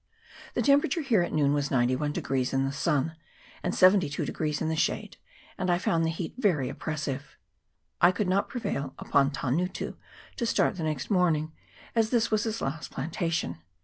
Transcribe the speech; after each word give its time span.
The 0.55 0.63
temperature 0.63 1.03
here 1.03 1.21
at 1.21 1.31
noon 1.31 1.53
was 1.53 1.69
91 1.69 2.13
in 2.55 2.65
the 2.65 2.71
sun 2.71 3.15
and 3.61 3.75
72 3.75 4.23
in 4.23 4.65
the 4.67 4.75
shade, 4.75 5.17
and 5.59 5.69
I 5.69 5.77
found 5.77 6.03
the 6.03 6.09
heat 6.09 6.33
very 6.39 6.69
oppressive. 6.69 7.37
I 8.01 8.11
could 8.11 8.27
not 8.27 8.49
prevail 8.49 8.95
upon 8.97 9.29
Tangutu 9.29 9.93
to 10.37 10.45
start 10.47 10.77
the 10.77 10.83
next 10.83 11.11
morning, 11.11 11.51
as 11.95 12.09
this 12.09 12.31
was 12.31 12.45
his 12.45 12.61
last 12.61 12.89
plantation. 12.89 13.59